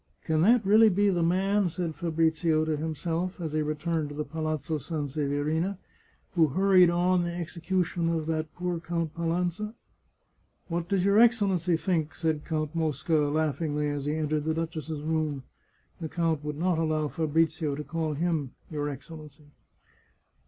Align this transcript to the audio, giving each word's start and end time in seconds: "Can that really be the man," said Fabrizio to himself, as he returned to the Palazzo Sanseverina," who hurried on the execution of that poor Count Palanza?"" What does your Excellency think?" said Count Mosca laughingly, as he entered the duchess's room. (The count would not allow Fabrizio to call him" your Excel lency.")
"Can 0.25 0.41
that 0.41 0.65
really 0.65 0.89
be 0.89 1.11
the 1.11 1.21
man," 1.21 1.69
said 1.69 1.93
Fabrizio 1.93 2.65
to 2.65 2.75
himself, 2.75 3.39
as 3.39 3.53
he 3.53 3.61
returned 3.61 4.09
to 4.09 4.15
the 4.15 4.23
Palazzo 4.25 4.79
Sanseverina," 4.79 5.77
who 6.33 6.47
hurried 6.47 6.89
on 6.89 7.21
the 7.21 7.31
execution 7.31 8.09
of 8.09 8.25
that 8.25 8.51
poor 8.55 8.79
Count 8.79 9.13
Palanza?"" 9.13 9.75
What 10.69 10.89
does 10.89 11.05
your 11.05 11.19
Excellency 11.19 11.77
think?" 11.77 12.15
said 12.15 12.45
Count 12.45 12.73
Mosca 12.73 13.13
laughingly, 13.13 13.89
as 13.89 14.05
he 14.05 14.15
entered 14.15 14.45
the 14.45 14.55
duchess's 14.55 15.01
room. 15.03 15.43
(The 15.99 16.09
count 16.09 16.43
would 16.43 16.57
not 16.57 16.79
allow 16.79 17.07
Fabrizio 17.07 17.75
to 17.75 17.83
call 17.83 18.13
him" 18.15 18.53
your 18.71 18.89
Excel 18.89 19.19
lency.") 19.19 19.49